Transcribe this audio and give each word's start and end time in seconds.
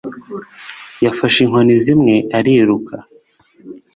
yafashe 1.05 1.37
inkoni 1.43 1.73
zimwe, 1.83 2.15
ariruka 2.37 2.95